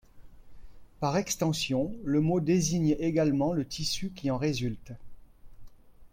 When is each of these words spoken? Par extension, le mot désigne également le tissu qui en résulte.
Par 0.99 1.15
extension, 1.15 1.91
le 2.03 2.21
mot 2.21 2.39
désigne 2.39 2.95
également 2.97 3.53
le 3.53 3.67
tissu 3.67 4.09
qui 4.09 4.31
en 4.31 4.37
résulte. 4.39 4.93